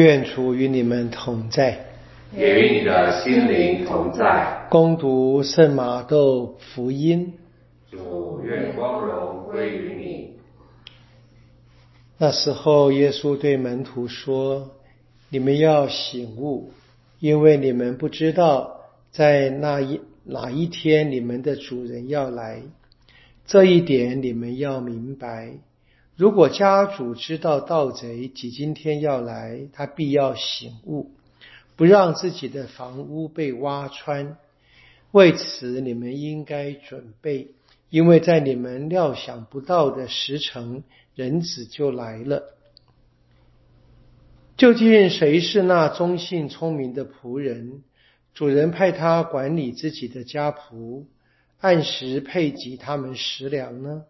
[0.00, 1.78] 愿主与你们同在，
[2.34, 4.66] 也与你的心灵同在。
[4.70, 7.34] 攻读圣马窦福音。
[7.90, 10.30] 主愿光荣归于你。
[12.16, 14.70] 那时候，耶稣对门徒说
[15.28, 16.70] ：“你们要醒悟，
[17.18, 18.80] 因为你们不知道
[19.10, 22.62] 在那一哪一天你们的主人要来。
[23.46, 25.50] 这一点你们要明白。”
[26.20, 31.12] 如果家主知道盗贼即今天要来，他必要醒悟，
[31.76, 34.36] 不让自己的房屋被挖穿。
[35.12, 37.54] 为此，你们应该准备，
[37.88, 42.54] 因为在你们料想不到的时辰，人子就来了。
[44.58, 47.82] 究竟谁是那忠信聪明的仆人？
[48.34, 51.04] 主人派他管理自己的家仆，
[51.60, 54.02] 按时配给他们食粮呢？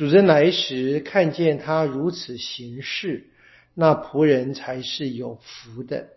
[0.00, 3.26] 主人来时，看见他如此行事，
[3.74, 6.08] 那仆人才是有福的。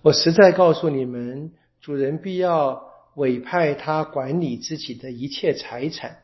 [0.00, 2.82] 我实在告诉你们，主人必要
[3.14, 6.22] 委派他管理自己的一切财产。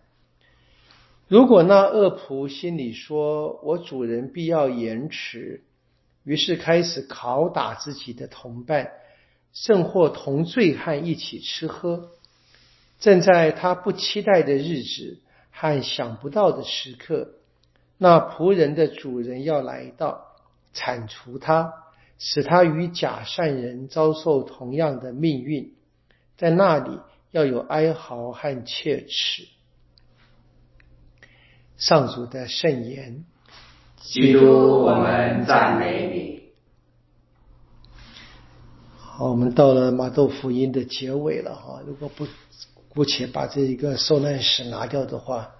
[1.26, 5.64] 如果那恶仆心里说：“我主人必要延迟”，
[6.24, 8.92] 于是开始拷打自己的同伴，
[9.52, 12.08] 甚或同醉汉一起吃喝，
[12.98, 15.18] 正在他不期待的日子。
[15.60, 17.30] 和想不到的时刻，
[17.96, 20.36] 那仆人的主人要来到，
[20.72, 21.74] 铲除他，
[22.16, 25.74] 使他与假善人遭受同样的命运。
[26.36, 27.00] 在那里
[27.32, 29.48] 要有哀嚎和切齿。
[31.76, 33.24] 上主的圣言，
[33.96, 36.52] 基督，我们赞美你。
[38.96, 42.28] 好，我们到了马窦福音的结尾了哈，如果不。
[42.98, 45.52] 姑且把这一个受难史拿掉的话，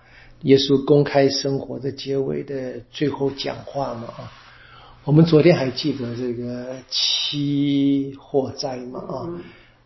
[0.43, 4.33] 耶稣公开生活的结尾的最后讲话嘛啊，
[5.05, 9.31] 我们昨天还记得这个七祸灾嘛啊，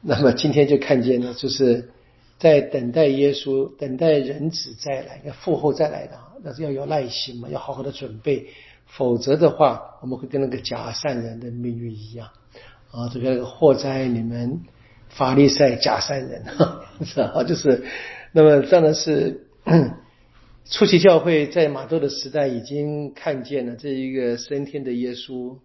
[0.00, 1.90] 那么今天就看见了，就是
[2.38, 8.46] 在等待耶稣，等待人子再来，要复后再来的，那是要有耐心嘛，要好好的准备，
[8.86, 12.30] 否则的话，我们会跟那个假善人的命运一样
[12.90, 14.62] 啊，这个祸灾你们。
[15.14, 17.44] 法利赛假善人哈， 是吧？
[17.44, 17.84] 就是，
[18.32, 19.46] 那么当然是
[20.64, 25.58] 初期教会在马窦的时代已经看见了这一个升天的耶稣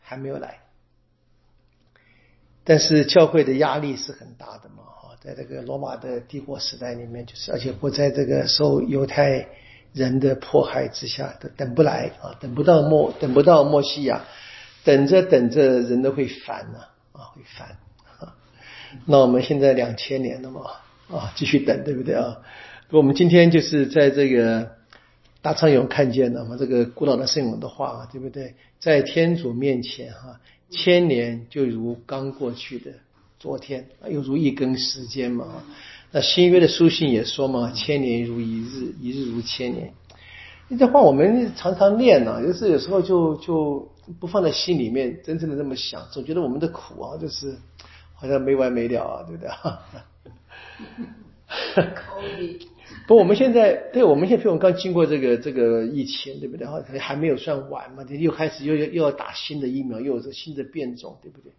[0.00, 0.58] 还没有来，
[2.64, 9.46] 但是教会的压力是很大的嘛，哈，在这个罗马的帝国时代里面，就是而且不在这个受犹太
[9.92, 14.24] 人的迫害之下，都等不来啊，等不到莫，等不到莫西亚，
[14.82, 16.78] 等着等着，人都会烦呐，
[17.12, 17.76] 啊，会烦。
[19.04, 20.60] 那我们现在两千年了嘛，
[21.10, 22.38] 啊，继续等，对不对啊？
[22.90, 24.70] 我们今天就是在这个
[25.42, 28.54] 大昌永看见了嘛，这个古老的圣咏的话，对不对？
[28.78, 30.40] 在天主面前，哈，
[30.70, 32.92] 千年就如刚过去的
[33.40, 35.46] 昨天，又如一根时间嘛。
[36.12, 39.92] 那新约的书信也说嘛，千年如一日，一日如千年。
[40.78, 43.90] 这话我们常常念呢，就是有时候就就
[44.20, 47.56] 不放在心里面，真正的这么想，总觉得我们的苦啊，就是。
[48.16, 49.50] 好像没完没了啊，对不对？
[53.06, 56.66] 不，我们现在对，我们现在比如刚经过这个这个疫情，对不对？
[56.66, 61.52] 哈，还没有算完嘛，又开始又要又要打新的疫苗，又有这新的变种，对不对？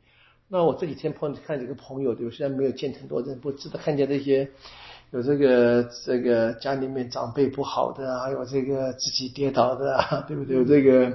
[0.50, 2.32] 那我这几天碰看几个朋友，对我？
[2.32, 4.50] 虽然没有见很多人，不知道看见那些
[5.12, 10.58] 有这个这个家里面长辈不好的，啊有这个自己跌倒的啊，对不对？
[10.58, 11.14] 有这个。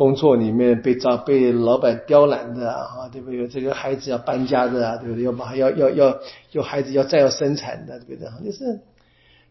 [0.00, 3.46] 工作里面被招被老板刁难的啊，对不对？
[3.46, 5.24] 这个孩子要搬家的啊，对不对？
[5.24, 6.18] 要把要要要
[6.52, 8.30] 有孩子要再要生产的，对不对？
[8.42, 8.80] 就是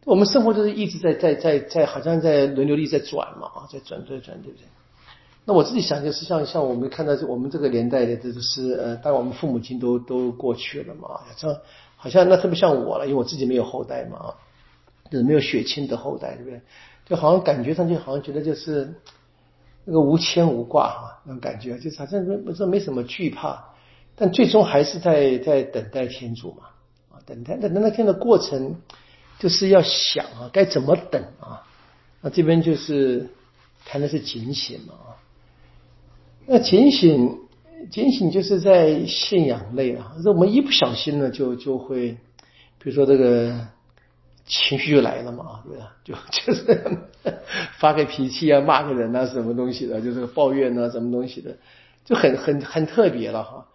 [0.05, 4.65] 我们生活就是一直在在在在，好像在轮流力在转嘛啊，在转在转，对不对？
[5.45, 11.55] 那我自己想就是像像我们看到我们这个年代的，这个是呃，当我们父母亲都都过去了嘛，像
[11.95, 14.33] 好像那特别像我了，因为我自己没有后代嘛，
[15.11, 16.59] 就是没有血亲的后代，对不对？
[17.05, 18.91] 就好像感觉上就好像觉得就是。
[19.89, 23.73] 那个无牵无挂哈，那种感觉就是好像没说没什么惧怕，
[24.16, 26.67] 但最终还是在在等待天主嘛
[27.09, 28.75] 啊，等待等待那天的过程
[29.40, 31.66] 就是要想啊，该怎么等啊？
[32.22, 33.29] 那这边就是
[33.84, 35.09] 谈的是警醒嘛啊，
[36.46, 37.40] 那警醒
[37.90, 42.11] 警醒就是在信仰类啊，这我们一不小心呢就就会，
[42.78, 43.67] 比如说这个。
[44.49, 45.96] 情绪就来了嘛，对吧？
[46.03, 46.97] 就就是
[47.78, 51.55] 发个脾气啊，骂个人啊，什么东西的，就是抱怨啊，什么东西的，
[52.03, 53.67] 就很很很特别了哈。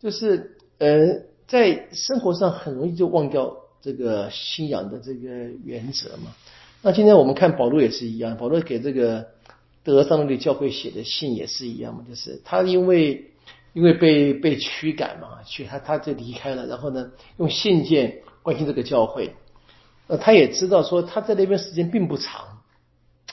[0.00, 5.28] 就是呃，在生活上很容易就忘掉这个信仰的这个
[5.64, 6.34] 原则嘛。
[6.82, 9.28] 那今天我们看保罗也是一样，保罗给这个
[9.84, 13.30] 德上的教会写的信也是一样嘛，就是他因为
[13.72, 19.34] 因为被被驱赶嘛，去他他就离开了，然后呢，用信件关心这个教会，
[20.06, 22.60] 呃，他也知道说他在那边时间并不长，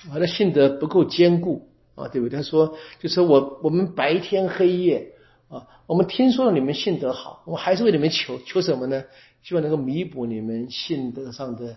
[0.09, 2.37] 啊，他信德不够坚固啊，对不对？
[2.37, 5.13] 他说就是我我们白天黑夜
[5.49, 9.03] 啊，我们听说了你们信德好，我还是为你们求求什么呢？
[9.43, 11.75] 希望能够弥补你们信德上的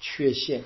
[0.00, 0.62] 缺陷。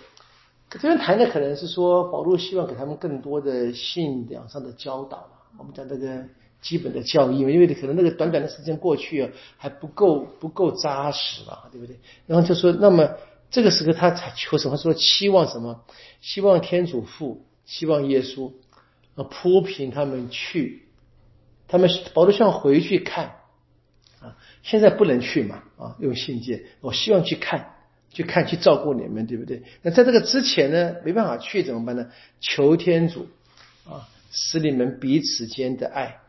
[0.71, 6.25] 这边谈的可能是说，保罗希望给他们更多的信仰上的教导嘛我们讲这个
[6.63, 11.97] 基本的教义因为可能那个短短的时间过去啊，还不够不够扎实嘛，对不对？
[12.27, 13.11] 然后就说，那么
[13.53, 14.77] 这个时候他才求什么？
[14.77, 15.85] 说期望什么？
[16.21, 18.53] 希望天主父，希望耶稣
[19.15, 20.89] 啊，铺平他们去，
[21.69, 23.37] 他们保罗希望回去看
[24.21, 27.77] 啊，现在不能去嘛啊，用信件，我希望去看。
[28.15, 29.63] 去看去照顾你们，对不对？
[29.81, 32.11] 那在这个之前呢，没办法去怎么办呢？
[32.41, 33.27] 求天主
[33.87, 36.21] 啊，使你们彼此间的爱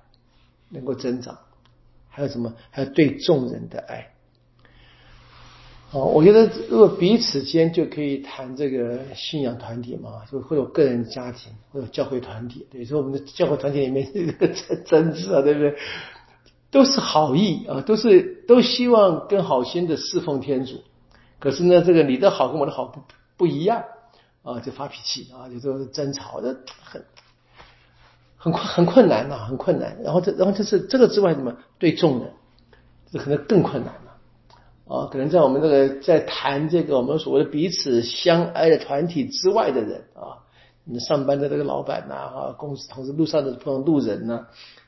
[0.69, 1.39] 能够增长，
[2.07, 2.55] 还有什么？
[2.71, 4.12] 还有对众人的爱。
[5.93, 12.65] 哦，我觉得如果彼此间就可以谈这个信仰团体嘛，就会有个人家庭，会有教会团体。
[12.71, 15.75] 对，说我们的教会团体里面这个争 争执啊，对不对？
[16.71, 20.81] 都是好意啊，都是都希望跟好心的侍奉天主。
[21.37, 22.99] 可是呢，这个你的好跟我的好不
[23.37, 23.83] 不一样
[24.41, 27.05] 啊，就发脾气啊，就说争吵，这很
[28.35, 29.95] 很困很困难呐，很困难。
[30.03, 32.31] 然后这然后这是这个之外，什么对众人，
[33.11, 33.93] 这可能更困难
[34.97, 35.09] 啊。
[35.11, 40.43] 可能在我们这个在谈这个我们所谓的彼此相爱的团体之外的人啊，
[40.85, 44.47] 你上班的这个老板呐啊，公司同事路上的碰到路人呐，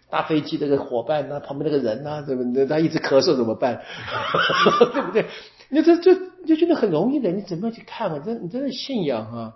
[0.09, 3.81] 搭飞机这个伙伴呐，旁边那个人呐，怎么他一直咳嗽怎么办？
[4.93, 5.25] 对不对？
[5.69, 6.13] 你这这
[6.45, 8.21] 就觉得很容易的，你怎么样去看啊？
[8.23, 9.55] 这你真的信仰啊？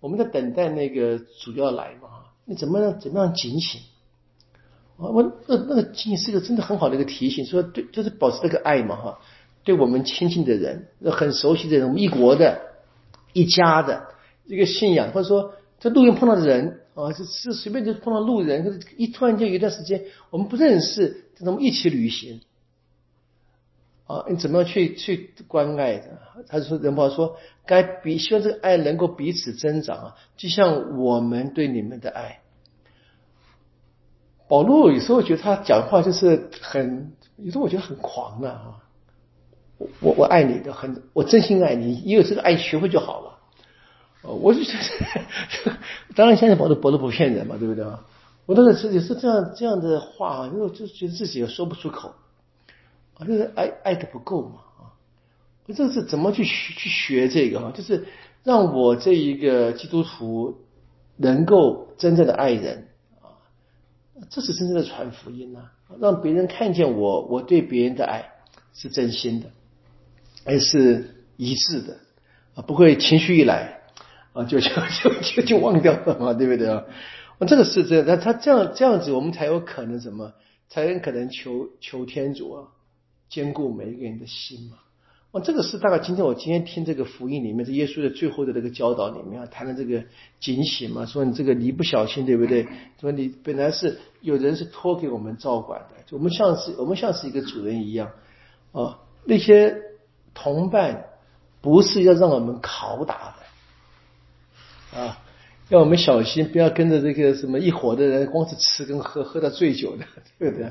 [0.00, 2.08] 我们在等待那个主要来嘛？
[2.44, 3.80] 你怎么样怎么样警醒？
[4.98, 9.18] 啊，我那那个警醒是一个真的很好的一个提醒，说对，就是保持这个爱嘛哈，
[9.64, 12.60] 对我们亲近的人，很熟悉的人，一国的、
[13.32, 14.08] 一家的
[14.46, 22.40] 一个信仰，或者说在路上碰到的人啊，是是随便就碰到路人，一突然间有一段时间我们不认识，怎么一起旅行。
[24.06, 26.18] 啊，你怎么样去去关爱的？
[26.48, 32.40] 他说仁宝说，该比希望这个爱能够彼此增长啊，就像我们对你们的爱。
[34.48, 38.82] 保罗有时候觉得他讲话就是很，有时候我觉得很狂啊。
[39.78, 43.38] 我我我爱你的很，我真心爱你，你有这个爱学会就好了。
[44.22, 44.72] 我就觉
[45.64, 45.76] 得，
[46.14, 48.04] 当然现在保罗保罗不骗人嘛，对不对啊？
[48.46, 52.12] 我那个时也是这样这样的话，因为我就觉得自己也说不出口。
[53.14, 54.82] 啊，就是爱爱的不够嘛啊！
[55.66, 57.72] 我这是怎么去去学这个啊？
[57.74, 58.06] 就是
[58.44, 60.58] 让我这一个基督徒
[61.16, 62.88] 能够真正的爱人
[63.22, 63.34] 啊，
[64.30, 65.70] 这是真正的传福音呐！
[66.00, 68.32] 让别人看见我，我对别人的爱
[68.72, 69.50] 是真心的，
[70.44, 71.96] 而是一致的
[72.54, 73.80] 啊，不会情绪一来
[74.32, 76.84] 啊就就就就就忘掉了嘛，对不对啊？
[77.38, 80.32] 我这个是这样，那他这样这样子，我们才有可能什么？
[80.68, 82.68] 才有可能求求天主啊！
[83.30, 84.78] 兼顾每一个人的心嘛，
[85.30, 90.02] 哦，这个是大概今天我今天听这个福音里面，这耶稣的最后的这个教导里面啊，谈的这个
[90.40, 92.66] 警醒嘛，说你这个你不小心对不对？
[93.00, 98.10] 说你本来是有人是托给我们照管的，我们像是我们像是一个主人一样
[98.72, 99.76] 啊，那些
[100.40, 101.06] 同伴
[101.60, 103.34] 不是要让我们拷打
[104.92, 105.18] 的啊，
[105.68, 110.04] 要我们小心，不要跟着这个什么一伙的人，光是吃跟喝，喝到醉酒的，
[110.38, 110.70] 对不对？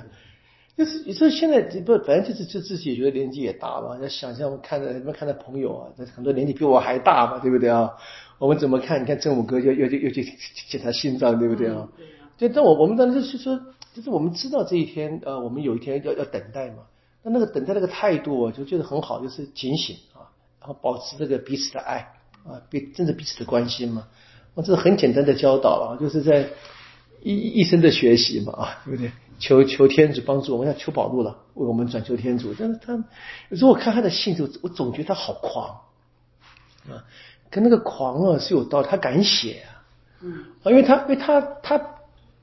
[0.78, 7.92] 就是你说现在不，反正就是就自己也觉得年纪也大了，要想象看着你们看到朋友啊，很多年纪比我还大嘛，对不对啊？
[8.40, 9.02] 我们怎么看？
[9.02, 10.24] 你看正午哥又又又去
[10.70, 11.88] 检查心脏，对不对啊？
[12.38, 13.60] 对，但我我们当时就是说，
[13.94, 16.84] 就是我们知道这一天，呃，我们有一天要要等待嘛。
[17.28, 20.32] 那那个等待那个态度，我就觉得很好，就是警醒啊，
[20.62, 22.14] 然后保持这个彼此的爱
[22.46, 24.08] 啊，彼真的彼此的关心嘛。
[24.54, 26.48] 我这是很简单的教导啊，就是在
[27.22, 29.12] 一一生的学习嘛，啊，对不对？
[29.40, 32.56] 求求天主帮助我们，要求保路了，为我们转求天主。
[32.58, 32.94] 但是他
[33.50, 35.82] 有时候我看他的信，就我总觉得他好狂
[36.90, 37.04] 啊，
[37.52, 39.84] 跟那个狂啊是有道理，他敢写啊，
[40.22, 41.80] 嗯，啊，因为他因为他他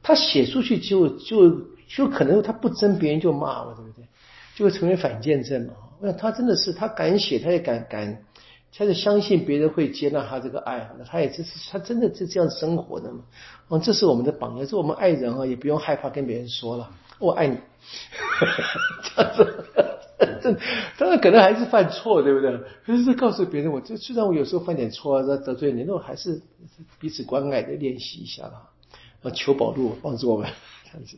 [0.03, 1.51] 他写出去就就
[1.89, 4.05] 就可能他不争别人就骂了，对不对？
[4.55, 5.75] 就会成为反见证嘛。
[6.01, 8.25] 那他真的是他敢写，他也敢敢。
[8.77, 13.79] 他是相信别人会接纳他这个爱，那他也这是他真的是这样生活的嘛？
[13.79, 17.57] 这是我们的榜样，是我们爱人啊，也不用害怕跟别人说了，我爱你。
[19.15, 19.33] 这样
[20.59, 20.61] 子，
[20.99, 22.59] 当然可能还是犯错，对不对？
[22.85, 26.43] 可是告诉别人，我这虽然我有时候犯点错啊，得罪你，那我还是
[26.99, 28.71] 彼此关爱的练习一下啦。
[29.23, 30.51] 啊，求保禄帮助我们
[30.91, 31.17] 这样子。